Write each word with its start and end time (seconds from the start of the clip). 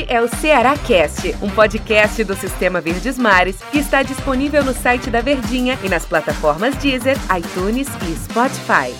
Este 0.00 0.12
é 0.14 0.22
o 0.22 0.28
Ceará 0.28 0.78
Cast, 0.78 1.28
um 1.42 1.50
podcast 1.50 2.24
do 2.24 2.34
Sistema 2.34 2.80
Verdes 2.80 3.18
Mares 3.18 3.60
que 3.70 3.78
está 3.78 4.02
disponível 4.02 4.64
no 4.64 4.72
site 4.72 5.10
da 5.10 5.20
Verdinha 5.20 5.78
e 5.84 5.90
nas 5.90 6.06
plataformas 6.06 6.74
Deezer, 6.76 7.16
iTunes 7.36 7.86
e 8.08 8.16
Spotify. 8.16 8.94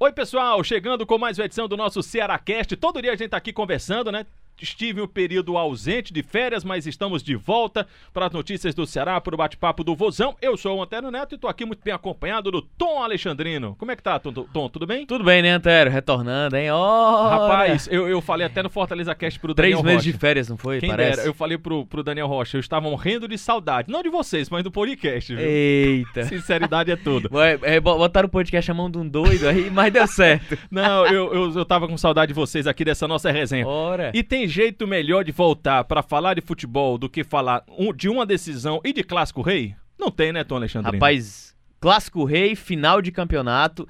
Oi, 0.00 0.12
pessoal, 0.12 0.64
chegando 0.64 1.06
com 1.06 1.18
mais 1.18 1.38
uma 1.38 1.44
edição 1.44 1.68
do 1.68 1.76
nosso 1.76 2.02
Ceará 2.02 2.36
Cast. 2.36 2.74
Todo 2.76 3.00
dia 3.00 3.12
a 3.12 3.16
gente 3.16 3.30
tá 3.30 3.36
aqui 3.36 3.52
conversando, 3.52 4.10
né? 4.10 4.26
Estive 4.64 5.00
um 5.00 5.06
período 5.06 5.56
ausente 5.56 6.12
de 6.12 6.22
férias, 6.22 6.64
mas 6.64 6.86
estamos 6.86 7.22
de 7.22 7.34
volta 7.36 7.86
para 8.12 8.26
as 8.26 8.32
notícias 8.32 8.74
do 8.74 8.86
Ceará, 8.86 9.20
para 9.20 9.34
o 9.34 9.38
bate-papo 9.38 9.82
do 9.84 9.94
Vozão. 9.94 10.36
Eu 10.40 10.56
sou 10.56 10.78
o 10.78 10.82
Antero 10.82 11.10
Neto 11.10 11.32
e 11.32 11.36
estou 11.36 11.48
aqui 11.50 11.64
muito 11.64 11.82
bem 11.82 11.92
acompanhado 11.94 12.50
do 12.50 12.62
Tom 12.62 13.02
Alexandrino. 13.02 13.74
Como 13.78 13.90
é 13.90 13.96
que 13.96 14.02
tá, 14.02 14.18
Tom? 14.18 14.32
Tom 14.32 14.68
tudo 14.68 14.86
bem? 14.86 15.06
Tudo 15.06 15.24
bem, 15.24 15.42
né, 15.42 15.50
Antero? 15.52 15.90
Retornando, 15.90 16.56
hein? 16.56 16.70
Oh, 16.70 17.28
Rapaz, 17.28 17.88
eu, 17.90 18.08
eu 18.08 18.20
falei 18.20 18.46
até 18.46 18.62
no 18.62 18.70
Fortaleza 18.70 19.14
Cast 19.14 19.38
pro 19.38 19.54
Três 19.54 19.72
Daniel 19.76 19.84
meses 19.84 20.06
Rocha. 20.06 20.12
de 20.12 20.18
férias, 20.18 20.48
não 20.48 20.56
foi? 20.56 20.80
Quem 20.80 20.88
Parece. 20.90 21.16
dera, 21.18 21.28
eu 21.28 21.34
falei 21.34 21.58
pro, 21.58 21.86
pro 21.86 22.02
Daniel 22.02 22.26
Rocha, 22.26 22.56
eu 22.56 22.60
estava 22.60 22.88
morrendo 22.88 23.28
de 23.28 23.38
saudade. 23.38 23.90
Não 23.90 24.02
de 24.02 24.08
vocês, 24.08 24.48
mas 24.50 24.62
do 24.64 24.70
podcast, 24.70 25.34
viu? 25.34 25.44
Eita. 25.44 26.24
Sinceridade 26.28 26.90
é 26.90 26.96
tudo. 26.96 27.28
Ué, 27.36 27.58
é, 27.62 27.80
bo- 27.80 27.96
botaram 27.96 28.26
o 28.26 28.30
podcast 28.30 28.66
chamando 28.66 28.92
de 28.92 28.98
um 28.98 29.08
doido 29.08 29.46
aí, 29.48 29.70
mas 29.70 29.92
deu 29.92 30.06
certo. 30.06 30.58
Não, 30.70 31.06
eu, 31.06 31.32
eu, 31.34 31.52
eu 31.58 31.64
tava 31.64 31.86
com 31.86 31.96
saudade 31.96 32.28
de 32.32 32.34
vocês 32.34 32.66
aqui 32.66 32.84
dessa 32.84 33.06
nossa 33.06 33.30
resenha. 33.30 33.66
Ora. 33.66 34.10
E 34.14 34.22
tem 34.22 34.47
jeito 34.48 34.86
melhor 34.86 35.24
de 35.24 35.32
voltar 35.32 35.84
pra 35.84 36.02
falar 36.02 36.34
de 36.34 36.40
futebol 36.40 36.98
do 36.98 37.08
que 37.08 37.22
falar 37.22 37.62
de 37.96 38.08
uma 38.08 38.24
decisão 38.26 38.80
e 38.84 38.92
de 38.92 39.02
clássico 39.04 39.42
rei? 39.42 39.74
Não 39.98 40.10
tem, 40.10 40.32
né, 40.32 40.44
Tom 40.44 40.56
Alexandre? 40.56 40.92
Rapaz, 40.92 41.48
Clássico 41.80 42.24
Rei, 42.24 42.56
final 42.56 43.00
de 43.00 43.12
campeonato, 43.12 43.86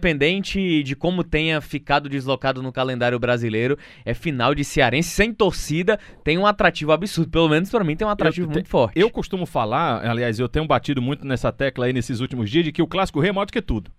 independente 0.00 0.82
de 0.82 0.94
como 0.94 1.24
tenha 1.24 1.60
ficado 1.60 2.08
deslocado 2.08 2.62
no 2.62 2.70
calendário 2.72 3.18
brasileiro, 3.18 3.78
é 4.04 4.14
final 4.14 4.54
de 4.54 4.64
cearense 4.64 5.10
sem 5.10 5.32
torcida, 5.32 5.98
tem 6.24 6.38
um 6.38 6.46
atrativo 6.46 6.92
absurdo. 6.92 7.30
Pelo 7.30 7.48
menos 7.48 7.70
pra 7.70 7.82
mim 7.84 7.96
tem 7.96 8.06
um 8.06 8.10
atrativo 8.10 8.46
Eu- 8.48 8.52
muito 8.52 8.68
forte. 8.68 8.98
Eu 8.98 9.10
costumo 9.10 9.46
falar, 9.46 10.06
aliás, 10.06 10.38
eu 10.38 10.48
tenho 10.48 10.66
batido 10.66 11.00
muito 11.02 11.26
nessa 11.26 11.50
tecla 11.50 11.86
aí 11.86 11.92
nesses 11.92 12.20
últimos 12.20 12.50
dias, 12.50 12.64
de 12.64 12.72
que 12.72 12.82
o 12.82 12.86
clássico 12.86 13.20
rei 13.20 13.30
é 13.30 13.32
maior 13.32 13.46
do 13.46 13.52
que 13.52 13.62
tudo. 13.62 13.90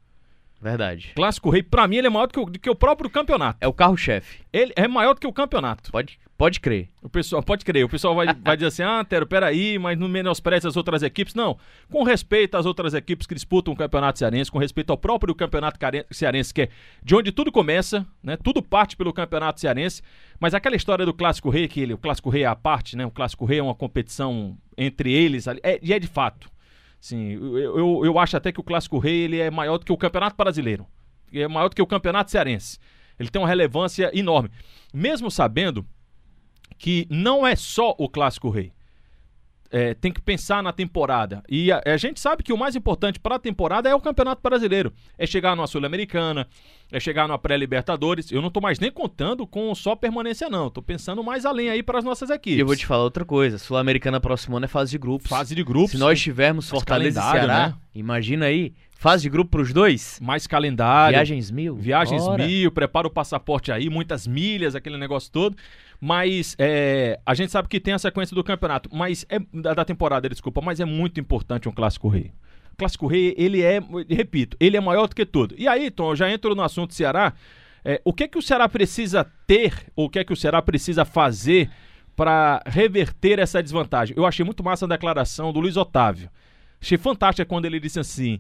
Verdade. 0.62 1.12
Clássico 1.16 1.50
rei, 1.50 1.64
pra 1.64 1.88
mim, 1.88 1.98
ele 1.98 2.08
é 2.08 2.09
maior 2.09 2.28
do 2.28 2.34
que 2.34 2.40
o, 2.40 2.45
do 2.45 2.59
que 2.59 2.70
o 2.70 2.76
próprio 2.76 3.09
campeonato. 3.09 3.58
É 3.59 3.67
o 3.67 3.73
carro-chefe. 3.73 4.42
Ele 4.54 4.72
é 4.76 4.88
maior 4.88 5.16
do 5.16 5.20
que 5.20 5.26
o 5.26 5.34
campeonato. 5.34 5.92
Pode, 5.92 6.20
pode 6.38 6.59
crer. 6.59 6.90
O 7.02 7.09
pessoal, 7.09 7.42
pode 7.42 7.66
crer, 7.66 7.84
o 7.84 7.90
pessoal 7.90 8.14
vai, 8.14 8.28
vai 8.31 8.56
dizer 8.56 8.68
assim, 8.68 8.84
ah, 8.86 9.03
Tero, 9.03 9.26
peraí, 9.26 9.80
mas 9.80 9.98
não 9.98 10.08
menospreze 10.08 10.68
as 10.68 10.78
outras 10.78 11.02
equipes. 11.02 11.34
Não, 11.34 11.58
com 11.90 12.03
respeito 12.03 12.56
às 12.58 12.68
outras 12.68 12.94
equipes 12.94 13.26
que 13.26 13.34
disputam 13.34 13.73
o 13.73 13.78
Campeonato 13.78 14.20
Cearense, 14.20 14.52
com 14.52 14.59
respeito 14.59 14.92
ao 14.92 14.98
próprio 14.98 15.34
Campeonato 15.34 15.80
Cearense, 16.12 16.53
que 16.53 16.62
é 16.62 16.70
de 17.02 17.16
onde 17.16 17.31
tudo 17.31 17.52
começa, 17.52 18.06
né? 18.22 18.38
Tudo 18.38 18.62
parte 18.62 18.96
pelo 18.96 19.12
Campeonato 19.12 19.59
Cearense. 19.59 20.03
Mas 20.40 20.53
aquela 20.53 20.75
história 20.75 21.06
do 21.06 21.14
Clássico 21.14 21.50
Rei, 21.50 21.68
que 21.68 21.81
ele, 21.81 21.94
o 21.94 21.98
Clássico 21.98 22.30
Rei 22.30 22.44
é 22.44 22.48
a 22.48 22.56
parte, 22.56 22.96
né? 22.96 23.03
O 23.03 23.12
Clássico 23.12 23.46
Rei 23.46 23.58
é 23.58 23.64
uma 23.64 23.75
competição 23.75 24.56
entre 24.78 25.12
eles, 25.12 25.48
ali, 25.48 25.59
é, 25.64 25.80
e 25.81 25.92
é 25.92 25.98
de 25.98 26.08
fato. 26.08 26.51
Sim, 27.02 27.32
eu, 27.32 27.80
eu, 27.80 28.06
eu 28.06 28.20
acho 28.20 28.38
até 28.38 28.52
que 28.52 28.60
o 28.60 28.64
Clássico 28.64 29.00
Rei 29.00 29.22
ele 29.22 29.40
é 29.40 29.50
maior 29.50 29.80
do 29.80 29.86
que 29.86 29.92
o 29.92 29.98
Campeonato 29.98 30.38
Brasileiro. 30.38 30.86
É 31.34 31.48
maior 31.48 31.68
do 31.68 31.76
que 31.76 31.82
o 31.82 31.88
Campeonato 31.88 32.30
Cearense. 32.30 32.78
Ele 33.20 33.28
tem 33.28 33.42
uma 33.42 33.48
relevância 33.48 34.12
enorme. 34.14 34.52
Mesmo 34.94 35.32
sabendo 35.32 35.84
que 36.78 37.08
não 37.10 37.46
é 37.46 37.56
só 37.56 37.96
o 37.98 38.08
Clássico 38.08 38.52
Rei. 38.52 38.72
É, 39.72 39.94
tem 39.94 40.12
que 40.12 40.22
pensar 40.22 40.62
na 40.62 40.74
temporada. 40.74 41.42
E 41.48 41.72
a, 41.72 41.82
a 41.86 41.96
gente 41.96 42.20
sabe 42.20 42.44
que 42.44 42.52
o 42.52 42.58
mais 42.58 42.76
importante 42.76 43.20
para 43.20 43.36
a 43.36 43.40
temporada 43.40 43.88
é 43.88 43.96
o 43.96 44.02
Campeonato 44.02 44.42
Brasileiro. 44.42 44.92
É 45.18 45.26
chegar 45.26 45.56
numa 45.56 45.66
Sul-Americana, 45.66 46.46
é 46.92 47.00
chegar 47.00 47.26
numa 47.26 47.40
pré-Libertadores. 47.40 48.32
Eu 48.32 48.42
não 48.42 48.52
tô 48.52 48.60
mais 48.60 48.80
nem 48.80 48.92
contando 48.92 49.48
com 49.48 49.74
só 49.74 49.96
permanência, 49.96 50.50
não. 50.50 50.70
Tô 50.70 50.82
pensando 50.82 51.24
mais 51.24 51.46
além 51.46 51.70
aí 51.70 51.82
para 51.82 52.00
as 52.00 52.04
nossas 52.04 52.30
equipes. 52.30 52.58
E 52.58 52.62
eu 52.62 52.66
vou 52.66 52.76
te 52.76 52.86
falar 52.86 53.04
outra 53.04 53.24
coisa: 53.24 53.58
Sul-Americana 53.58 54.20
próximo 54.20 54.58
ano 54.58 54.66
é 54.66 54.68
fase 54.68 54.92
de 54.92 54.98
grupos. 54.98 55.30
Fase 55.30 55.56
de 55.56 55.64
grupos. 55.64 55.92
Se 55.92 55.98
nós 55.98 56.20
tivermos 56.20 56.70
Fortaleza 56.70 57.22
e 57.22 57.31
Ceará, 57.31 57.70
né? 57.70 57.76
imagina 57.96 58.48
aí, 58.48 58.74
fase 59.01 59.23
de 59.23 59.29
grupo 59.29 59.50
pros 59.50 59.73
dois. 59.73 60.19
Mais 60.22 60.45
calendário. 60.45 61.16
Viagens 61.16 61.50
mil. 61.50 61.75
Viagens 61.75 62.22
Ora. 62.22 62.45
mil, 62.45 62.72
prepara 62.72 63.07
o 63.07 63.09
passaporte 63.09 63.72
aí, 63.72 63.89
muitas 63.89 64.28
milhas, 64.28 64.75
aquele 64.75 64.95
negócio 64.95 65.31
todo. 65.31 65.57
Mas 66.00 66.56
é, 66.59 67.19
a 67.25 67.34
gente 67.34 67.51
sabe 67.51 67.67
que 67.67 67.79
tem 67.79 67.95
a 67.95 68.00
sequência 68.00 68.35
do 68.35 68.44
campeonato, 68.44 68.89
mas 68.94 69.25
é 69.28 69.39
da, 69.51 69.73
da 69.73 69.84
temporada, 69.84 70.29
desculpa, 70.29 70.62
mas 70.62 70.79
é 70.79 70.85
muito 70.85 71.19
importante 71.19 71.67
um 71.67 71.72
clássico 71.72 72.07
rei. 72.09 72.31
O 72.73 72.75
clássico 72.78 73.07
rei, 73.07 73.34
ele 73.39 73.63
é, 73.63 73.79
repito, 74.07 74.56
ele 74.59 74.78
é 74.78 74.81
maior 74.81 75.07
do 75.07 75.16
que 75.16 75.25
tudo. 75.25 75.56
E 75.57 75.68
aí, 75.68 75.89
Tom, 75.89 76.12
eu 76.12 76.16
já 76.16 76.31
entro 76.31 76.53
no 76.53 76.62
assunto 76.62 76.94
Ceará. 76.94 77.33
É, 77.83 78.00
o 78.06 78.13
que 78.13 78.25
é 78.25 78.28
que 78.28 78.38
o 78.38 78.41
Ceará 78.41 78.69
precisa 78.69 79.25
ter, 79.47 79.73
ou 79.95 80.06
o 80.06 80.09
que 80.12 80.19
é 80.19 80.23
que 80.23 80.31
o 80.31 80.38
Ceará 80.38 80.62
precisa 80.62 81.03
fazer 81.06 81.72
para 82.16 82.62
reverter 82.68 83.39
essa 83.39 83.63
desvantagem? 83.63 84.16
Eu 84.16 84.28
achei 84.28 84.45
muito 84.45 84.63
massa 84.63 84.85
a 84.85 84.89
declaração 84.89 85.51
do 85.51 85.59
Luiz 85.59 85.75
Otávio. 85.75 86.29
Achei 86.81 86.97
fantástica 86.97 87.46
quando 87.46 87.66
ele 87.66 87.80
disse 87.80 88.00
assim. 88.00 88.40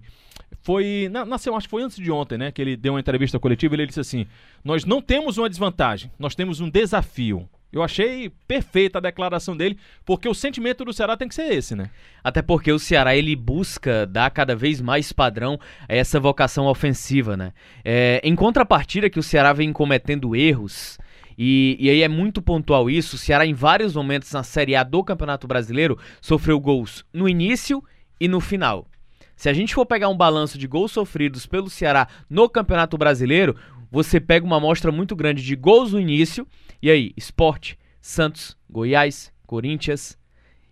Foi. 0.63 1.07
na- 1.11 1.25
Nasceu, 1.25 1.55
acho 1.55 1.67
que 1.67 1.71
foi 1.71 1.83
antes 1.83 1.97
de 1.97 2.11
ontem, 2.11 2.37
né? 2.37 2.51
Que 2.51 2.61
ele 2.61 2.75
deu 2.75 2.93
uma 2.93 2.99
entrevista 2.99 3.39
coletiva 3.39 3.73
e 3.73 3.77
ele 3.77 3.87
disse 3.87 3.99
assim: 3.99 4.25
Nós 4.63 4.83
não 4.85 5.01
temos 5.01 5.37
uma 5.37 5.49
desvantagem, 5.49 6.11
nós 6.19 6.35
temos 6.35 6.59
um 6.59 6.69
desafio. 6.69 7.47
Eu 7.71 7.81
achei 7.81 8.29
perfeita 8.45 8.97
a 8.97 9.01
declaração 9.01 9.55
dele, 9.55 9.77
porque 10.05 10.27
o 10.27 10.33
sentimento 10.33 10.83
do 10.83 10.91
Ceará 10.91 11.15
tem 11.15 11.29
que 11.29 11.35
ser 11.35 11.53
esse, 11.53 11.73
né? 11.73 11.89
Até 12.21 12.41
porque 12.41 12.69
o 12.69 12.77
Ceará 12.77 13.15
ele 13.15 13.33
busca 13.33 14.05
dar 14.05 14.29
cada 14.29 14.53
vez 14.53 14.81
mais 14.81 15.13
padrão 15.13 15.57
a 15.87 15.95
essa 15.95 16.19
vocação 16.19 16.65
ofensiva, 16.65 17.37
né? 17.37 17.53
É, 17.85 18.19
em 18.25 18.35
contrapartida 18.35 19.09
que 19.09 19.19
o 19.19 19.23
Ceará 19.23 19.53
vem 19.53 19.71
cometendo 19.71 20.35
erros, 20.35 20.97
e, 21.37 21.77
e 21.79 21.89
aí 21.89 22.01
é 22.01 22.09
muito 22.09 22.41
pontual 22.41 22.89
isso, 22.89 23.15
o 23.15 23.19
Ceará 23.19 23.45
em 23.45 23.53
vários 23.53 23.95
momentos 23.95 24.29
na 24.33 24.43
Série 24.43 24.75
A 24.75 24.83
do 24.83 25.01
Campeonato 25.01 25.47
Brasileiro 25.47 25.97
sofreu 26.19 26.59
gols 26.59 27.05
no 27.13 27.29
início 27.29 27.81
e 28.21 28.27
no 28.27 28.39
final. 28.39 28.87
Se 29.35 29.49
a 29.49 29.53
gente 29.53 29.73
for 29.73 29.83
pegar 29.83 30.07
um 30.07 30.15
balanço 30.15 30.55
de 30.55 30.67
gols 30.67 30.91
sofridos 30.91 31.47
pelo 31.47 31.71
Ceará 31.71 32.07
no 32.29 32.47
Campeonato 32.47 32.95
Brasileiro, 32.95 33.55
você 33.89 34.19
pega 34.19 34.45
uma 34.45 34.57
amostra 34.57 34.91
muito 34.91 35.15
grande 35.15 35.43
de 35.43 35.55
gols 35.55 35.91
no 35.91 35.99
início, 35.99 36.47
e 36.79 36.91
aí, 36.91 37.11
Sport, 37.17 37.73
Santos, 37.99 38.55
Goiás, 38.69 39.33
Corinthians, 39.47 40.15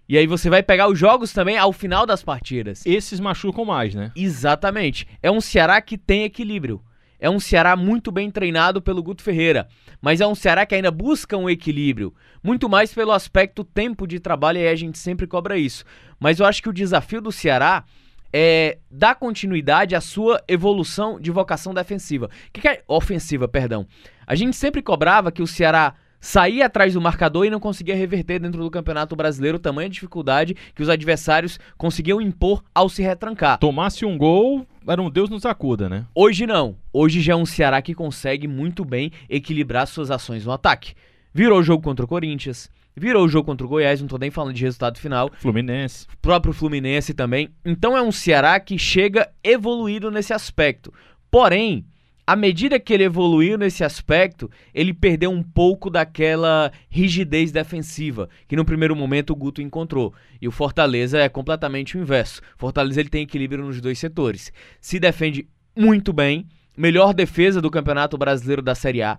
e 0.07 0.15
aí 0.15 0.27
você 0.27 0.47
vai 0.47 0.61
pegar 0.61 0.87
os 0.87 0.99
jogos 0.99 1.33
também 1.33 1.57
ao 1.57 1.73
final 1.73 2.05
das 2.05 2.21
partidas. 2.21 2.85
Esses 2.85 3.19
machucam 3.19 3.65
mais, 3.65 3.95
né? 3.95 4.11
Exatamente. 4.15 5.07
É 5.21 5.31
um 5.31 5.41
Ceará 5.41 5.81
que 5.81 5.97
tem 5.97 6.23
equilíbrio. 6.23 6.83
É 7.19 7.29
um 7.29 7.39
Ceará 7.39 7.75
muito 7.75 8.11
bem 8.11 8.31
treinado 8.31 8.81
pelo 8.81 9.03
Guto 9.03 9.21
Ferreira. 9.21 9.67
Mas 10.01 10.21
é 10.21 10.27
um 10.27 10.35
Ceará 10.35 10.65
que 10.65 10.75
ainda 10.75 10.89
busca 10.91 11.35
um 11.35 11.49
equilíbrio. 11.49 12.13
Muito 12.41 12.69
mais 12.69 12.93
pelo 12.93 13.11
aspecto 13.11 13.63
tempo 13.63 14.07
de 14.07 14.19
trabalho, 14.19 14.59
e 14.59 14.67
a 14.67 14.75
gente 14.75 14.97
sempre 14.97 15.27
cobra 15.27 15.57
isso. 15.57 15.83
Mas 16.19 16.39
eu 16.39 16.45
acho 16.45 16.63
que 16.63 16.69
o 16.69 16.73
desafio 16.73 17.21
do 17.21 17.31
Ceará 17.31 17.83
é 18.31 18.77
dar 18.89 19.15
continuidade 19.15 19.95
à 19.95 20.01
sua 20.01 20.41
evolução 20.47 21.19
de 21.19 21.31
vocação 21.31 21.73
defensiva. 21.73 22.27
O 22.27 22.29
que, 22.53 22.61
que 22.61 22.67
é 22.67 22.83
ofensiva, 22.87 23.47
perdão? 23.47 23.85
A 24.25 24.35
gente 24.35 24.55
sempre 24.55 24.81
cobrava 24.81 25.31
que 25.31 25.41
o 25.41 25.47
Ceará 25.47 25.95
saía 26.21 26.65
atrás 26.65 26.93
do 26.93 27.01
marcador 27.01 27.45
e 27.45 27.49
não 27.49 27.59
conseguia 27.59 27.95
reverter 27.95 28.39
dentro 28.39 28.61
do 28.61 28.69
Campeonato 28.69 29.15
Brasileiro 29.15 29.57
tamanha 29.57 29.89
dificuldade 29.89 30.55
que 30.75 30.83
os 30.83 30.89
adversários 30.89 31.59
conseguiam 31.77 32.21
impor 32.21 32.63
ao 32.73 32.89
se 32.89 33.01
retrancar. 33.01 33.57
Tomasse 33.57 34.05
um 34.05 34.17
gol, 34.17 34.67
era 34.91 35.01
um 35.01 35.09
Deus 35.09 35.29
nos 35.29 35.45
acuda, 35.45 35.87
né? 35.87 36.05
Hoje 36.15 36.47
não. 36.47 36.75
Hoje 36.91 37.21
já 37.21 37.33
é 37.33 37.35
um 37.35 37.45
Ceará 37.45 37.81
que 37.81 37.93
consegue 37.93 38.47
muito 38.47 38.83
bem 38.83 39.11
equilibrar 39.29 39.87
suas 39.87 40.09
ações 40.09 40.45
no 40.45 40.51
ataque. 40.51 40.93
Virou 41.33 41.59
o 41.59 41.63
jogo 41.63 41.83
contra 41.83 42.05
o 42.05 42.07
Corinthians, 42.07 42.69
virou 42.95 43.25
o 43.25 43.29
jogo 43.29 43.45
contra 43.45 43.65
o 43.65 43.69
Goiás, 43.69 44.01
não 44.01 44.07
tô 44.07 44.17
nem 44.17 44.31
falando 44.31 44.55
de 44.55 44.63
resultado 44.63 44.97
final, 44.97 45.29
Fluminense. 45.37 46.07
próprio 46.21 46.53
Fluminense 46.53 47.13
também. 47.13 47.49
Então 47.63 47.95
é 47.95 48.01
um 48.01 48.11
Ceará 48.11 48.59
que 48.59 48.77
chega 48.77 49.29
evoluído 49.43 50.09
nesse 50.09 50.33
aspecto. 50.33 50.91
Porém, 51.29 51.85
à 52.29 52.35
medida 52.35 52.79
que 52.79 52.93
ele 52.93 53.05
evoluiu 53.05 53.57
nesse 53.57 53.83
aspecto, 53.83 54.51
ele 54.71 54.93
perdeu 54.93 55.31
um 55.31 55.41
pouco 55.41 55.89
daquela 55.89 56.71
rigidez 56.87 57.51
defensiva 57.51 58.29
que 58.47 58.55
no 58.55 58.63
primeiro 58.63 58.95
momento 58.95 59.31
o 59.31 59.35
Guto 59.35 59.63
encontrou. 59.63 60.13
E 60.39 60.47
o 60.47 60.51
Fortaleza 60.51 61.17
é 61.17 61.27
completamente 61.27 61.97
o 61.97 61.99
inverso. 61.99 62.39
Fortaleza 62.55 62.99
ele 62.99 63.09
tem 63.09 63.23
equilíbrio 63.23 63.65
nos 63.65 63.81
dois 63.81 63.97
setores. 63.97 64.53
Se 64.79 64.99
defende 64.99 65.49
muito 65.75 66.13
bem, 66.13 66.45
melhor 66.77 67.15
defesa 67.15 67.59
do 67.59 67.71
Campeonato 67.71 68.15
Brasileiro 68.15 68.61
da 68.61 68.75
Série 68.75 69.01
A. 69.01 69.17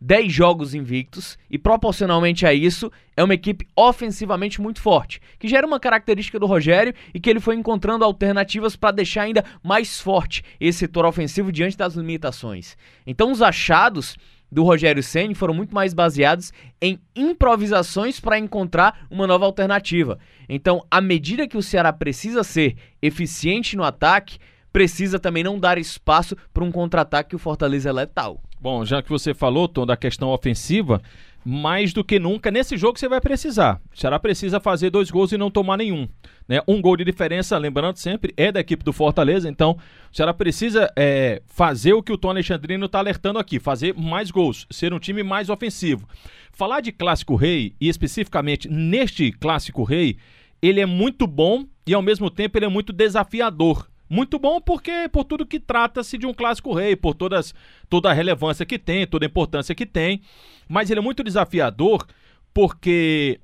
10 0.00 0.32
jogos 0.32 0.74
invictos 0.74 1.38
e 1.50 1.58
proporcionalmente 1.58 2.46
a 2.46 2.54
isso 2.54 2.90
é 3.16 3.22
uma 3.22 3.34
equipe 3.34 3.66
ofensivamente 3.76 4.60
muito 4.60 4.80
forte, 4.80 5.20
que 5.38 5.46
já 5.46 5.58
era 5.58 5.66
uma 5.66 5.78
característica 5.78 6.38
do 6.38 6.46
Rogério 6.46 6.94
e 7.12 7.20
que 7.20 7.28
ele 7.28 7.40
foi 7.40 7.54
encontrando 7.54 8.04
alternativas 8.04 8.76
para 8.76 8.92
deixar 8.92 9.22
ainda 9.22 9.44
mais 9.62 10.00
forte 10.00 10.42
esse 10.58 10.78
setor 10.80 11.04
ofensivo 11.04 11.52
diante 11.52 11.76
das 11.76 11.94
limitações. 11.94 12.76
Então 13.06 13.30
os 13.30 13.42
achados 13.42 14.16
do 14.50 14.64
Rogério 14.64 15.02
Ceni 15.02 15.34
foram 15.34 15.54
muito 15.54 15.74
mais 15.74 15.94
baseados 15.94 16.52
em 16.80 16.98
improvisações 17.14 18.18
para 18.18 18.38
encontrar 18.38 19.06
uma 19.10 19.26
nova 19.26 19.44
alternativa. 19.44 20.18
Então, 20.48 20.84
à 20.90 21.00
medida 21.00 21.46
que 21.46 21.56
o 21.56 21.62
Ceará 21.62 21.92
precisa 21.92 22.42
ser 22.42 22.74
eficiente 23.00 23.76
no 23.76 23.84
ataque, 23.84 24.38
precisa 24.72 25.18
também 25.18 25.44
não 25.44 25.58
dar 25.58 25.78
espaço 25.78 26.36
para 26.52 26.64
um 26.64 26.72
contra-ataque 26.72 27.30
que 27.30 27.36
o 27.36 27.38
Fortaleza 27.38 27.90
é 27.90 27.92
letal. 27.92 28.42
Bom, 28.60 28.84
já 28.84 29.02
que 29.02 29.08
você 29.08 29.32
falou, 29.32 29.66
Tom, 29.66 29.86
da 29.86 29.96
questão 29.96 30.28
ofensiva, 30.28 31.00
mais 31.44 31.92
do 31.94 32.04
que 32.04 32.18
nunca, 32.18 32.50
nesse 32.50 32.76
jogo 32.76 32.98
você 32.98 33.08
vai 33.08 33.20
precisar. 33.20 33.80
O 33.94 33.98
Ceará 33.98 34.18
precisa 34.18 34.60
fazer 34.60 34.90
dois 34.90 35.10
gols 35.10 35.32
e 35.32 35.38
não 35.38 35.50
tomar 35.50 35.78
nenhum. 35.78 36.06
Né? 36.46 36.60
Um 36.68 36.80
gol 36.82 36.96
de 36.96 37.04
diferença, 37.04 37.56
lembrando 37.56 37.96
sempre, 37.96 38.34
é 38.36 38.52
da 38.52 38.60
equipe 38.60 38.84
do 38.84 38.92
Fortaleza, 38.92 39.48
então 39.48 39.78
o 40.12 40.16
Ceará 40.16 40.34
precisa 40.34 40.92
é, 40.94 41.40
fazer 41.46 41.94
o 41.94 42.02
que 42.02 42.12
o 42.12 42.18
Tom 42.18 42.30
Alexandrino 42.30 42.86
está 42.86 42.98
alertando 42.98 43.38
aqui, 43.38 43.58
fazer 43.58 43.94
mais 43.94 44.30
gols, 44.30 44.66
ser 44.70 44.92
um 44.92 44.98
time 44.98 45.22
mais 45.22 45.48
ofensivo. 45.48 46.06
Falar 46.52 46.80
de 46.80 46.92
Clássico 46.92 47.36
Rei, 47.36 47.74
e 47.80 47.88
especificamente 47.88 48.68
neste 48.68 49.32
Clássico 49.32 49.84
Rei, 49.84 50.18
ele 50.60 50.80
é 50.80 50.86
muito 50.86 51.26
bom 51.26 51.64
e 51.86 51.94
ao 51.94 52.02
mesmo 52.02 52.30
tempo 52.30 52.58
ele 52.58 52.66
é 52.66 52.68
muito 52.68 52.92
desafiador. 52.92 53.89
Muito 54.10 54.40
bom 54.40 54.60
porque 54.60 55.08
por 55.08 55.22
tudo 55.22 55.46
que 55.46 55.60
trata-se 55.60 56.18
de 56.18 56.26
um 56.26 56.34
clássico 56.34 56.74
rei, 56.74 56.96
por 56.96 57.14
todas, 57.14 57.54
toda 57.88 58.10
a 58.10 58.12
relevância 58.12 58.66
que 58.66 58.76
tem, 58.76 59.06
toda 59.06 59.24
a 59.24 59.28
importância 59.28 59.72
que 59.72 59.86
tem. 59.86 60.20
Mas 60.68 60.90
ele 60.90 60.98
é 60.98 61.02
muito 61.02 61.22
desafiador 61.22 62.04
porque. 62.52 63.38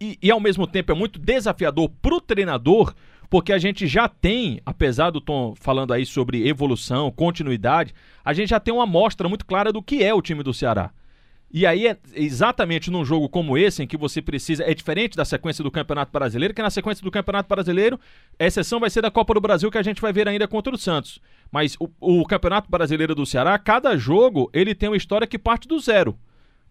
E, 0.00 0.18
e 0.20 0.32
ao 0.32 0.40
mesmo 0.40 0.66
tempo 0.66 0.90
é 0.90 0.94
muito 0.96 1.20
desafiador 1.20 1.88
para 2.02 2.12
o 2.12 2.20
treinador, 2.20 2.92
porque 3.30 3.52
a 3.52 3.58
gente 3.58 3.86
já 3.86 4.08
tem, 4.08 4.60
apesar 4.66 5.10
do 5.10 5.20
Tom 5.20 5.54
falando 5.54 5.92
aí 5.92 6.04
sobre 6.04 6.48
evolução, 6.48 7.12
continuidade, 7.12 7.94
a 8.24 8.32
gente 8.32 8.48
já 8.48 8.58
tem 8.58 8.74
uma 8.74 8.82
amostra 8.82 9.28
muito 9.28 9.46
clara 9.46 9.72
do 9.72 9.80
que 9.80 10.02
é 10.02 10.12
o 10.12 10.20
time 10.20 10.42
do 10.42 10.52
Ceará. 10.52 10.90
E 11.52 11.66
aí 11.66 11.86
é 11.86 11.98
exatamente 12.14 12.90
num 12.90 13.04
jogo 13.04 13.28
como 13.28 13.58
esse, 13.58 13.82
em 13.82 13.86
que 13.86 13.96
você 13.96 14.22
precisa. 14.22 14.64
É 14.64 14.72
diferente 14.72 15.16
da 15.16 15.24
sequência 15.24 15.62
do 15.62 15.70
Campeonato 15.70 16.10
Brasileiro, 16.10 16.54
que 16.54 16.62
na 16.62 16.70
sequência 16.70 17.04
do 17.04 17.10
Campeonato 17.10 17.46
Brasileiro, 17.46 18.00
a 18.38 18.46
exceção 18.46 18.80
vai 18.80 18.88
ser 18.88 19.02
da 19.02 19.10
Copa 19.10 19.34
do 19.34 19.40
Brasil, 19.40 19.70
que 19.70 19.76
a 19.76 19.82
gente 19.82 20.00
vai 20.00 20.14
ver 20.14 20.26
ainda 20.26 20.48
contra 20.48 20.74
o 20.74 20.78
Santos. 20.78 21.20
Mas 21.50 21.76
o, 21.78 21.90
o 22.00 22.24
Campeonato 22.24 22.70
Brasileiro 22.70 23.14
do 23.14 23.26
Ceará, 23.26 23.58
cada 23.58 23.94
jogo, 23.98 24.48
ele 24.54 24.74
tem 24.74 24.88
uma 24.88 24.96
história 24.96 25.26
que 25.26 25.38
parte 25.38 25.68
do 25.68 25.78
zero. 25.78 26.18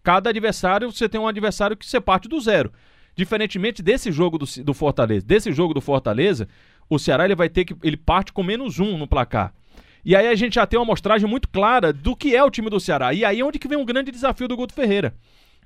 Cada 0.02 0.30
adversário, 0.30 0.90
você 0.90 1.08
tem 1.08 1.20
um 1.20 1.28
adversário 1.28 1.76
que 1.76 1.86
você 1.86 2.00
parte 2.00 2.28
do 2.28 2.40
zero. 2.40 2.72
Diferentemente 3.14 3.84
desse 3.84 4.10
jogo 4.10 4.36
do, 4.36 4.46
do 4.64 4.74
Fortaleza. 4.74 5.24
Desse 5.24 5.52
jogo 5.52 5.72
do 5.74 5.80
Fortaleza, 5.80 6.48
o 6.90 6.98
Ceará 6.98 7.24
ele 7.24 7.36
vai 7.36 7.48
ter 7.48 7.64
que. 7.64 7.76
Ele 7.84 7.96
parte 7.96 8.32
com 8.32 8.42
menos 8.42 8.80
um 8.80 8.98
no 8.98 9.06
placar. 9.06 9.54
E 10.04 10.16
aí 10.16 10.26
a 10.26 10.34
gente 10.34 10.54
já 10.54 10.66
tem 10.66 10.78
uma 10.78 10.84
amostragem 10.84 11.28
muito 11.28 11.48
clara 11.48 11.92
do 11.92 12.16
que 12.16 12.34
é 12.34 12.42
o 12.42 12.50
time 12.50 12.68
do 12.68 12.80
Ceará. 12.80 13.12
E 13.12 13.24
aí 13.24 13.40
é 13.40 13.44
onde 13.44 13.58
que 13.58 13.68
vem 13.68 13.78
um 13.78 13.84
grande 13.84 14.10
desafio 14.10 14.48
do 14.48 14.56
Guto 14.56 14.74
Ferreira. 14.74 15.14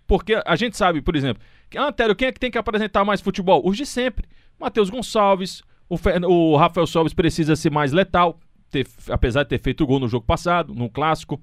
Porque 0.07 0.41
a 0.45 0.57
gente 0.57 0.77
sabe, 0.77 1.01
por 1.01 1.17
exemplo, 1.17 1.43
que, 1.69 1.77
ah, 1.79 1.91
Tério, 1.91 2.15
quem 2.15 2.29
é 2.29 2.33
que 2.33 2.39
tem 2.39 2.51
que 2.51 2.59
apresentar 2.59 3.05
mais 3.05 3.21
futebol? 3.21 3.63
Os 3.65 3.77
de 3.77 3.87
sempre. 3.87 4.29
Matheus 4.59 4.89
Gonçalves, 4.89 5.63
o, 5.89 5.97
Fer... 5.97 6.23
o 6.25 6.57
Rafael 6.57 6.87
Sobes 6.87 7.13
precisa 7.13 7.57
ser 7.57 7.71
mais 7.71 7.93
letal, 7.93 8.39
ter... 8.71 8.87
apesar 9.11 9.43
de 9.43 9.49
ter 9.49 9.59
feito 9.59 9.87
gol 9.87 9.99
no 9.99 10.09
jogo 10.09 10.25
passado, 10.25 10.75
no 10.75 10.89
clássico. 10.89 11.41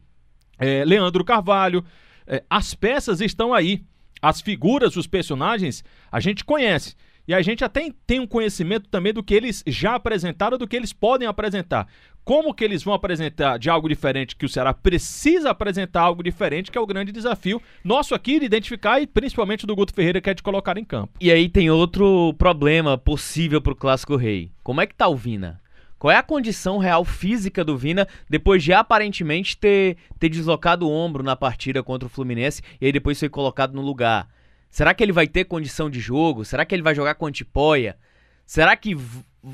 É, 0.58 0.86
Leandro 0.86 1.26
Carvalho. 1.26 1.84
É, 2.26 2.44
as 2.50 2.74
peças 2.74 3.20
estão 3.22 3.54
aí. 3.54 3.84
As 4.22 4.40
figuras, 4.40 4.96
os 4.96 5.08
personagens, 5.08 5.84
a 6.10 6.20
gente 6.22 6.46
conhece. 6.46 6.96
E 7.26 7.34
a 7.34 7.42
gente 7.42 7.64
até 7.64 7.90
tem 8.06 8.20
um 8.20 8.28
conhecimento 8.28 8.90
também 8.90 9.14
do 9.14 9.24
que 9.24 9.34
eles 9.34 9.64
já 9.66 9.96
apresentaram, 9.96 10.58
do 10.58 10.68
que 10.68 10.76
eles 10.76 10.92
podem 10.92 11.28
apresentar. 11.28 11.88
Como 12.26 12.54
que 12.54 12.64
eles 12.64 12.84
vão 12.84 12.94
apresentar 12.94 13.58
de 13.58 13.70
algo 13.70 13.88
diferente 13.88 14.36
que 14.36 14.46
o 14.46 14.50
Ceará 14.50 14.74
precisa 14.74 15.50
apresentar 15.50 16.02
algo 16.02 16.24
diferente, 16.24 16.72
que 16.72 16.78
é 16.78 16.82
o 16.82 16.86
grande 16.86 17.12
desafio 17.12 17.62
nosso 17.84 18.14
aqui 18.14 18.40
de 18.40 18.46
identificar 18.46 19.00
e 19.00 19.08
principalmente 19.08 19.66
do 19.66 19.76
Guto 19.76 19.94
Ferreira 19.94 20.20
que 20.20 20.30
é 20.30 20.34
de 20.34 20.44
colocar 20.44 20.78
em 20.78 20.84
campo. 20.84 21.14
E 21.20 21.32
aí 21.32 21.48
tem 21.48 21.70
outro 21.70 22.34
problema 22.38 22.98
possível 22.98 23.62
para 23.62 23.74
o 23.74 23.76
Clássico 23.76 24.16
Rei. 24.16 24.52
Como 24.62 24.82
é 24.82 24.86
que 24.86 24.96
tá 24.96 25.08
o 25.08 25.16
Vina? 25.16 25.62
Qual 25.98 26.12
é 26.12 26.18
a 26.18 26.24
condição 26.24 26.78
real 26.78 27.06
física 27.06 27.64
do 27.64 27.78
Vina 27.78 28.06
depois 28.30 28.62
de 28.62 28.74
aparentemente 28.74 29.56
ter, 29.56 29.96
ter 30.20 30.28
deslocado 30.28 30.86
o 30.86 30.92
ombro 30.92 31.24
na 31.24 31.34
partida 31.34 31.82
contra 31.82 32.08
o 32.08 32.10
Fluminense 32.10 32.62
e 32.82 32.86
aí 32.86 32.92
depois 32.92 33.18
foi 33.18 33.30
colocado 33.30 33.74
no 33.74 33.82
lugar? 33.82 34.28
Será 34.74 34.92
que 34.92 35.04
ele 35.04 35.12
vai 35.12 35.28
ter 35.28 35.46
condição 35.46 35.88
de 35.88 36.00
jogo? 36.00 36.44
Será 36.44 36.66
que 36.66 36.74
ele 36.74 36.82
vai 36.82 36.96
jogar 36.96 37.14
com 37.14 37.28
Antipoia? 37.28 37.96
Será 38.44 38.76
que 38.76 38.98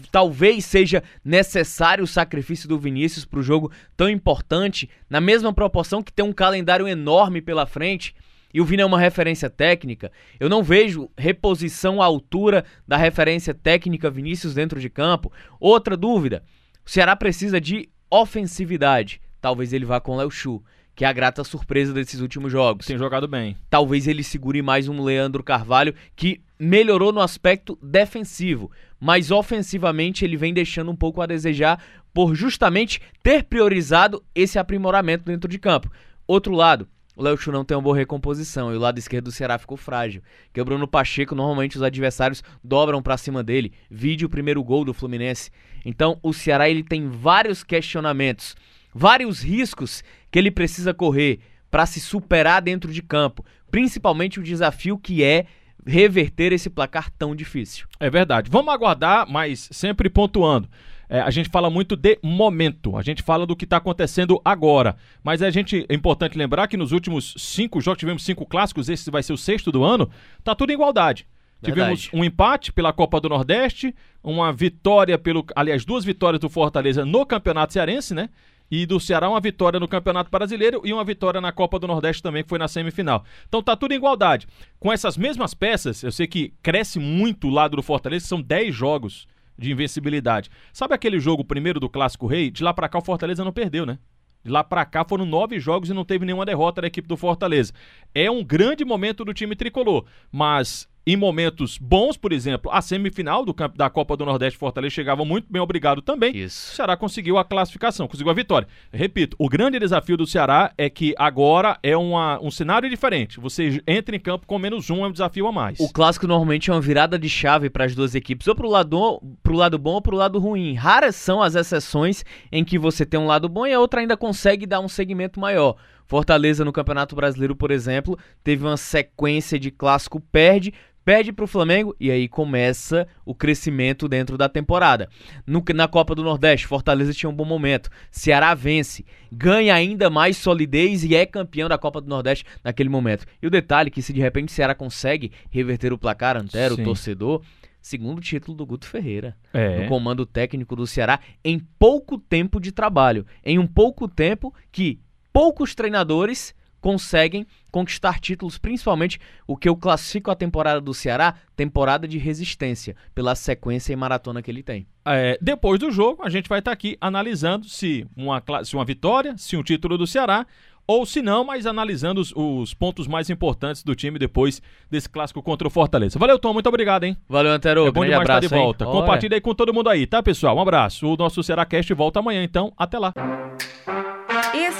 talvez 0.09 0.63
seja 0.63 1.03
necessário 1.25 2.05
o 2.05 2.07
sacrifício 2.07 2.69
do 2.69 2.79
Vinícius 2.79 3.25
para 3.25 3.39
o 3.39 3.43
jogo 3.43 3.69
tão 3.97 4.09
importante, 4.09 4.89
na 5.09 5.19
mesma 5.19 5.51
proporção 5.51 6.01
que 6.01 6.13
tem 6.13 6.23
um 6.23 6.31
calendário 6.31 6.87
enorme 6.87 7.41
pela 7.41 7.65
frente? 7.65 8.15
E 8.53 8.61
o 8.61 8.65
Vina 8.65 8.83
é 8.83 8.85
uma 8.85 8.97
referência 8.97 9.49
técnica. 9.49 10.09
Eu 10.39 10.47
não 10.47 10.63
vejo 10.63 11.11
reposição 11.17 12.01
à 12.01 12.05
altura 12.05 12.63
da 12.87 12.95
referência 12.95 13.53
técnica 13.53 14.09
Vinícius 14.09 14.53
dentro 14.53 14.79
de 14.79 14.89
campo. 14.89 15.33
Outra 15.59 15.97
dúvida: 15.97 16.45
o 16.85 16.89
Ceará 16.89 17.13
precisa 17.13 17.59
de 17.59 17.89
ofensividade. 18.09 19.19
Talvez 19.41 19.73
ele 19.73 19.83
vá 19.83 19.99
com 19.99 20.13
o 20.13 20.17
Léo 20.17 20.31
Chu 20.31 20.63
que 20.99 21.05
é 21.05 21.07
a 21.07 21.13
grata 21.13 21.45
surpresa 21.45 21.93
desses 21.93 22.19
últimos 22.19 22.51
jogos. 22.51 22.85
Tem 22.85 22.97
jogado 22.97 23.25
bem. 23.25 23.55
Talvez 23.69 24.05
ele 24.05 24.21
segure 24.21 24.61
mais 24.61 24.89
um 24.89 25.01
Leandro 25.01 25.41
Carvalho 25.41 25.95
que 26.13 26.41
melhorou 26.59 27.13
no 27.13 27.21
aspecto 27.21 27.79
defensivo, 27.81 28.69
mas 28.99 29.31
ofensivamente 29.31 30.25
ele 30.25 30.35
vem 30.35 30.53
deixando 30.53 30.91
um 30.91 30.95
pouco 30.97 31.21
a 31.21 31.25
desejar 31.25 31.81
por 32.13 32.35
justamente 32.35 33.01
ter 33.23 33.45
priorizado 33.45 34.21
esse 34.35 34.59
aprimoramento 34.59 35.23
dentro 35.23 35.49
de 35.49 35.57
campo. 35.57 35.89
Outro 36.27 36.53
lado, 36.53 36.85
o 37.15 37.23
Léo 37.23 37.37
Chu 37.37 37.49
não 37.49 37.63
tem 37.63 37.77
uma 37.77 37.83
boa 37.83 37.95
recomposição 37.95 38.73
e 38.73 38.75
o 38.75 38.79
lado 38.79 38.99
esquerdo 38.99 39.25
do 39.25 39.31
Ceará 39.31 39.57
ficou 39.57 39.77
frágil. 39.77 40.21
Que 40.51 40.59
o 40.59 40.65
Bruno 40.65 40.85
Pacheco, 40.85 41.33
normalmente 41.33 41.77
os 41.77 41.83
adversários 41.83 42.43
dobram 42.61 43.01
para 43.01 43.15
cima 43.15 43.41
dele. 43.41 43.71
Vide 43.89 44.25
o 44.25 44.29
primeiro 44.29 44.61
gol 44.61 44.83
do 44.83 44.93
Fluminense. 44.93 45.49
Então 45.85 46.19
o 46.21 46.33
Ceará 46.33 46.69
ele 46.69 46.83
tem 46.83 47.07
vários 47.07 47.63
questionamentos 47.63 48.53
vários 48.99 49.41
riscos 49.41 50.03
que 50.29 50.37
ele 50.37 50.51
precisa 50.51 50.93
correr 50.93 51.39
para 51.71 51.85
se 51.85 52.01
superar 52.01 52.61
dentro 52.61 52.91
de 52.91 53.01
campo, 53.01 53.45
principalmente 53.71 54.41
o 54.41 54.43
desafio 54.43 54.97
que 54.97 55.23
é 55.23 55.45
reverter 55.85 56.51
esse 56.51 56.69
placar 56.69 57.09
tão 57.17 57.33
difícil. 57.33 57.87
É 57.97 58.09
verdade. 58.09 58.49
Vamos 58.51 58.73
aguardar, 58.73 59.25
mas 59.29 59.69
sempre 59.71 60.09
pontuando. 60.09 60.67
É, 61.07 61.21
a 61.21 61.29
gente 61.31 61.49
fala 61.49 61.69
muito 61.69 61.95
de 61.95 62.19
momento, 62.21 62.97
a 62.97 63.01
gente 63.01 63.23
fala 63.23 63.45
do 63.45 63.55
que 63.55 63.63
está 63.63 63.77
acontecendo 63.77 64.39
agora. 64.43 64.97
Mas 65.23 65.41
a 65.41 65.49
gente, 65.49 65.85
é 65.87 65.95
importante 65.95 66.37
lembrar 66.37 66.67
que 66.67 66.75
nos 66.75 66.91
últimos 66.91 67.33
cinco 67.37 67.79
jogos, 67.79 67.99
tivemos 67.99 68.23
cinco 68.23 68.45
clássicos, 68.45 68.89
esse 68.89 69.09
vai 69.09 69.23
ser 69.23 69.31
o 69.31 69.37
sexto 69.37 69.71
do 69.71 69.81
ano, 69.81 70.09
tá 70.43 70.53
tudo 70.53 70.71
em 70.71 70.73
igualdade. 70.73 71.25
Verdade. 71.61 72.01
Tivemos 72.01 72.09
um 72.13 72.23
empate 72.23 72.71
pela 72.71 72.93
Copa 72.93 73.19
do 73.19 73.29
Nordeste, 73.29 73.95
uma 74.21 74.51
vitória 74.51 75.17
pelo. 75.17 75.45
Aliás, 75.55 75.83
duas 75.83 76.05
vitórias 76.05 76.39
do 76.39 76.49
Fortaleza 76.49 77.05
no 77.05 77.25
Campeonato 77.25 77.73
Cearense, 77.73 78.13
né? 78.13 78.29
E 78.71 78.85
do 78.85 78.99
Ceará 78.99 79.29
uma 79.29 79.39
vitória 79.39 79.79
no 79.79 79.87
Campeonato 79.87 80.29
Brasileiro 80.29 80.81
e 80.83 80.93
uma 80.93 81.03
vitória 81.03 81.41
na 81.41 81.51
Copa 81.51 81.79
do 81.79 81.87
Nordeste 81.87 82.21
também, 82.21 82.43
que 82.43 82.49
foi 82.49 82.59
na 82.59 82.67
semifinal. 82.67 83.23
Então 83.47 83.61
tá 83.63 83.75
tudo 83.75 83.93
em 83.93 83.97
igualdade. 83.97 84.47
Com 84.79 84.91
essas 84.91 85.17
mesmas 85.17 85.53
peças, 85.53 86.03
eu 86.03 86.11
sei 86.11 86.27
que 86.27 86.53
cresce 86.61 86.99
muito 86.99 87.47
o 87.47 87.51
lado 87.51 87.75
do 87.75 87.83
Fortaleza, 87.83 88.27
são 88.27 88.41
10 88.41 88.73
jogos 88.73 89.27
de 89.57 89.71
invencibilidade. 89.71 90.49
Sabe 90.71 90.93
aquele 90.93 91.19
jogo 91.19 91.43
primeiro 91.43 91.79
do 91.79 91.89
Clássico 91.89 92.27
Rei? 92.27 92.49
De 92.49 92.63
lá 92.63 92.73
para 92.73 92.89
cá 92.89 92.99
o 92.99 93.03
Fortaleza 93.03 93.43
não 93.43 93.51
perdeu, 93.51 93.85
né? 93.85 93.99
De 94.43 94.49
lá 94.49 94.63
para 94.63 94.85
cá 94.85 95.03
foram 95.03 95.25
nove 95.25 95.59
jogos 95.59 95.89
e 95.89 95.93
não 95.93 96.05
teve 96.05 96.25
nenhuma 96.25 96.45
derrota 96.45 96.81
da 96.81 96.87
equipe 96.87 97.07
do 97.07 97.17
Fortaleza. 97.17 97.73
É 98.15 98.31
um 98.31 98.43
grande 98.43 98.85
momento 98.85 99.25
do 99.25 99.33
time 99.33 99.55
tricolor, 99.55 100.05
mas 100.31 100.88
em 101.05 101.15
momentos 101.15 101.77
bons, 101.77 102.17
por 102.17 102.31
exemplo, 102.31 102.71
a 102.71 102.81
semifinal 102.81 103.43
do 103.43 103.53
campo 103.53 103.77
da 103.77 103.89
Copa 103.89 104.15
do 104.15 104.25
Nordeste 104.25 104.59
Fortaleza 104.59 104.93
chegava 104.93 105.25
muito 105.25 105.51
bem 105.51 105.61
obrigado 105.61 106.01
também. 106.01 106.35
Isso. 106.35 106.73
O 106.73 106.75
Ceará 106.75 106.95
conseguiu 106.95 107.37
a 107.37 107.45
classificação, 107.45 108.07
conseguiu 108.07 108.31
a 108.31 108.35
vitória. 108.35 108.67
Repito, 108.91 109.35
o 109.39 109.49
grande 109.49 109.79
desafio 109.79 110.17
do 110.17 110.27
Ceará 110.27 110.71
é 110.77 110.89
que 110.89 111.15
agora 111.17 111.77
é 111.81 111.97
uma, 111.97 112.39
um 112.41 112.51
cenário 112.51 112.89
diferente. 112.89 113.39
Você 113.39 113.81
entra 113.87 114.15
em 114.15 114.19
campo 114.19 114.45
com 114.45 114.59
menos 114.59 114.89
um, 114.89 115.03
é 115.03 115.07
um 115.07 115.11
desafio 115.11 115.47
a 115.47 115.51
mais. 115.51 115.79
O 115.79 115.91
clássico 115.91 116.27
normalmente 116.27 116.69
é 116.69 116.73
uma 116.73 116.81
virada 116.81 117.17
de 117.17 117.29
chave 117.29 117.69
para 117.69 117.85
as 117.85 117.95
duas 117.95 118.13
equipes, 118.13 118.47
ou 118.47 118.55
pro 118.55 118.69
lado, 118.69 119.21
pro 119.41 119.55
lado 119.55 119.77
bom 119.77 119.93
ou 119.93 120.01
pro 120.01 120.15
lado 120.15 120.37
ruim. 120.37 120.73
Raras 120.73 121.15
são 121.15 121.41
as 121.41 121.55
exceções 121.55 122.23
em 122.51 122.63
que 122.63 122.77
você 122.77 123.05
tem 123.05 123.19
um 123.19 123.25
lado 123.25 123.49
bom 123.49 123.65
e 123.65 123.73
a 123.73 123.79
outra 123.79 124.01
ainda 124.01 124.15
consegue 124.15 124.65
dar 124.65 124.79
um 124.79 124.87
segmento 124.87 125.39
maior. 125.39 125.75
Fortaleza 126.09 126.65
no 126.65 126.73
Campeonato 126.73 127.15
Brasileiro, 127.15 127.55
por 127.55 127.69
exemplo, 127.69 128.17
teve 128.43 128.65
uma 128.65 128.77
sequência 128.77 129.59
de 129.59 129.69
clássico 129.69 130.19
perde, 130.19 130.73
perde 131.05 131.31
para 131.31 131.45
o 131.45 131.47
Flamengo 131.47 131.95
e 131.99 132.09
aí 132.09 132.27
começa 132.27 133.07
o 133.23 133.35
crescimento 133.35 134.09
dentro 134.09 134.35
da 134.35 134.49
temporada. 134.49 135.07
No, 135.45 135.63
na 135.75 135.87
Copa 135.87 136.15
do 136.15 136.23
Nordeste, 136.23 136.65
Fortaleza 136.65 137.13
tinha 137.13 137.29
um 137.29 137.35
bom 137.35 137.45
momento. 137.45 137.91
Ceará 138.09 138.55
vence, 138.55 139.05
ganha 139.31 139.75
ainda 139.75 140.09
mais 140.09 140.35
solidez 140.35 141.03
e 141.03 141.15
é 141.15 141.27
campeão 141.27 141.69
da 141.69 141.77
Copa 141.77 142.01
do 142.01 142.09
Nordeste 142.09 142.43
naquele 142.63 142.89
momento. 142.89 143.27
E 143.39 143.45
o 143.45 143.51
detalhe 143.51 143.89
é 143.89 143.91
que 143.91 144.01
se 144.01 144.11
de 144.11 144.19
repente 144.19 144.49
o 144.49 144.51
Ceará 144.51 144.73
consegue 144.73 145.31
reverter 145.51 145.93
o 145.93 145.97
placar, 145.97 146.35
Antero, 146.35 146.73
o 146.73 146.83
torcedor, 146.83 147.43
segundo 147.79 148.19
título 148.19 148.57
do 148.57 148.65
Guto 148.65 148.87
Ferreira, 148.87 149.37
é. 149.53 149.83
no 149.83 149.87
comando 149.87 150.25
técnico 150.25 150.75
do 150.75 150.87
Ceará, 150.87 151.19
em 151.45 151.59
pouco 151.59 152.17
tempo 152.17 152.59
de 152.59 152.71
trabalho. 152.71 153.27
Em 153.45 153.59
um 153.59 153.67
pouco 153.67 154.07
tempo 154.07 154.51
que 154.71 154.99
poucos 155.31 155.75
treinadores 155.75 156.53
conseguem 156.81 157.45
conquistar 157.71 158.19
títulos, 158.19 158.57
principalmente 158.57 159.19
o 159.45 159.55
que 159.55 159.69
eu 159.69 159.75
classifico 159.75 160.31
a 160.31 160.35
temporada 160.35 160.81
do 160.81 160.93
Ceará, 160.93 161.35
temporada 161.55 162.07
de 162.07 162.17
resistência, 162.17 162.95
pela 163.13 163.35
sequência 163.35 163.93
e 163.93 163.95
maratona 163.95 164.41
que 164.41 164.49
ele 164.49 164.63
tem. 164.63 164.87
É, 165.05 165.37
depois 165.41 165.79
do 165.79 165.91
jogo, 165.91 166.23
a 166.23 166.29
gente 166.29 166.49
vai 166.49 166.59
estar 166.59 166.71
tá 166.71 166.73
aqui 166.73 166.97
analisando 166.99 167.67
se 167.67 168.07
uma, 168.15 168.41
se 168.63 168.75
uma 168.75 168.85
vitória, 168.85 169.35
se 169.37 169.55
um 169.55 169.63
título 169.63 169.97
do 169.97 170.07
Ceará, 170.07 170.45
ou 170.87 171.05
se 171.05 171.21
não, 171.21 171.43
mas 171.43 171.67
analisando 171.67 172.19
os, 172.19 172.33
os, 172.35 172.73
pontos 172.73 173.07
mais 173.07 173.29
importantes 173.29 173.83
do 173.83 173.93
time 173.93 174.17
depois 174.17 174.59
desse 174.89 175.07
clássico 175.07 175.43
contra 175.43 175.67
o 175.67 175.69
Fortaleza. 175.69 176.17
Valeu, 176.17 176.39
Tom, 176.39 176.51
muito 176.51 176.67
obrigado, 176.67 177.03
hein? 177.03 177.15
Valeu, 177.27 177.51
Antero. 177.51 177.85
É 177.85 177.91
bom 177.91 178.03
demais 178.03 178.21
abraço, 178.21 178.45
estar 178.45 178.55
de 178.55 178.59
volta. 178.59 178.85
Compartilha 178.85 179.35
aí 179.35 179.41
com 179.41 179.53
todo 179.53 179.71
mundo 179.71 179.87
aí, 179.87 180.07
tá, 180.07 180.23
pessoal? 180.23 180.57
Um 180.57 180.61
abraço. 180.61 181.05
O 181.07 181.15
nosso 181.15 181.43
Ceará-Cast 181.43 181.93
volta 181.93 182.19
amanhã, 182.19 182.43
então. 182.43 182.73
Até 182.75 182.97
lá. 182.97 183.13